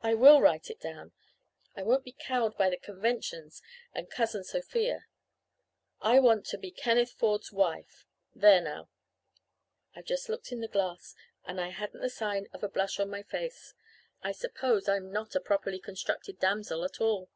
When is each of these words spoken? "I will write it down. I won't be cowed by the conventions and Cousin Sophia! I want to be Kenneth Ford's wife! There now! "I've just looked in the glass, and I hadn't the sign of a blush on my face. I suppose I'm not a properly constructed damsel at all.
"I 0.00 0.14
will 0.14 0.40
write 0.40 0.70
it 0.70 0.80
down. 0.80 1.12
I 1.76 1.82
won't 1.82 2.06
be 2.06 2.16
cowed 2.18 2.56
by 2.56 2.70
the 2.70 2.78
conventions 2.78 3.60
and 3.92 4.08
Cousin 4.08 4.44
Sophia! 4.44 5.04
I 6.00 6.18
want 6.20 6.46
to 6.46 6.56
be 6.56 6.70
Kenneth 6.70 7.10
Ford's 7.12 7.52
wife! 7.52 8.06
There 8.34 8.62
now! 8.62 8.88
"I've 9.94 10.06
just 10.06 10.30
looked 10.30 10.52
in 10.52 10.62
the 10.62 10.68
glass, 10.68 11.14
and 11.44 11.60
I 11.60 11.68
hadn't 11.68 12.00
the 12.00 12.08
sign 12.08 12.48
of 12.54 12.64
a 12.64 12.68
blush 12.70 12.98
on 12.98 13.10
my 13.10 13.22
face. 13.22 13.74
I 14.22 14.32
suppose 14.32 14.88
I'm 14.88 15.12
not 15.12 15.34
a 15.34 15.40
properly 15.40 15.80
constructed 15.80 16.40
damsel 16.40 16.82
at 16.82 16.98
all. 16.98 17.28